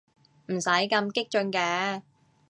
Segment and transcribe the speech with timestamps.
[0.47, 2.01] 唔使咁激進嘅